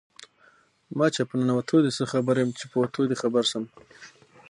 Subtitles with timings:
[0.51, 3.63] ـ مچه په نتو دې څه خبر يم ،چې په وتو دې خبر شم.